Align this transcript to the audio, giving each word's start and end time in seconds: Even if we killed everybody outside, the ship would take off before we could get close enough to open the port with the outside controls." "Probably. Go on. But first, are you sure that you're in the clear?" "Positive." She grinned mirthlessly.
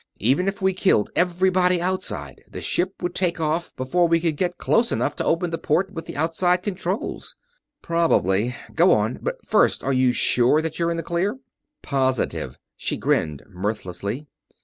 Even 0.17 0.47
if 0.47 0.63
we 0.63 0.73
killed 0.73 1.11
everybody 1.15 1.79
outside, 1.79 2.41
the 2.49 2.59
ship 2.59 3.03
would 3.03 3.13
take 3.13 3.39
off 3.39 3.71
before 3.75 4.07
we 4.07 4.19
could 4.19 4.35
get 4.35 4.57
close 4.57 4.91
enough 4.91 5.15
to 5.15 5.23
open 5.23 5.51
the 5.51 5.59
port 5.59 5.91
with 5.93 6.07
the 6.07 6.17
outside 6.17 6.63
controls." 6.63 7.35
"Probably. 7.83 8.55
Go 8.73 8.93
on. 8.93 9.19
But 9.21 9.45
first, 9.45 9.83
are 9.83 9.93
you 9.93 10.11
sure 10.11 10.59
that 10.59 10.79
you're 10.79 10.89
in 10.89 10.97
the 10.97 11.03
clear?" 11.03 11.37
"Positive." 11.83 12.57
She 12.75 12.97
grinned 12.97 13.43
mirthlessly. 13.47 14.25